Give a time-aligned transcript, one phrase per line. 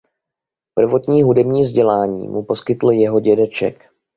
[0.73, 3.89] Prvotní hudební vzdělání mu poskytl jeho dědeček.